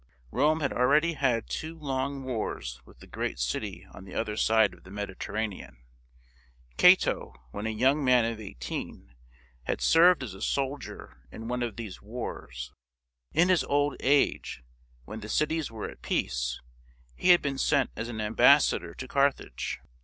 Rome 0.31 0.61
had 0.61 0.73
already 0.73 1.13
had 1.13 1.47
two 1.47 1.77
long 1.77 2.23
wars 2.23 2.81
with 2.85 3.01
the 3.01 3.05
great 3.05 3.37
city 3.37 3.85
on 3.93 4.03
the 4.03 4.15
other 4.15 4.35
side 4.35 4.73
of 4.73 4.83
the 4.83 4.89
Mediterranean. 4.89 5.77
Cato, 6.75 7.35
when 7.51 7.67
a 7.67 7.69
young 7.69 8.03
man 8.03 8.25
of 8.25 8.39
eighteen, 8.39 9.13
had 9.65 9.79
served 9.79 10.23
as 10.23 10.33
a 10.33 10.41
sol 10.41 10.77
"DELENDA 10.77 10.77
EST 10.77 10.87
CARTHAGO!" 10.87 11.03
20I 11.03 11.07
dier 11.07 11.27
in 11.43 11.47
one 11.49 11.61
of 11.61 11.75
these 11.75 12.01
wars.. 12.01 12.73
In 13.31 13.49
his 13.49 13.63
old 13.65 13.95
age, 13.99 14.63
when 15.05 15.19
the 15.19 15.29
cities 15.29 15.69
were 15.69 15.87
at 15.87 16.01
peace, 16.01 16.59
he 17.15 17.29
had 17.29 17.43
been 17.43 17.59
sent 17.59 17.91
as 17.95 18.09
an 18.09 18.19
ambas 18.19 18.63
sador 18.65 18.97
to 18.97 19.07
Carthage. 19.07 19.77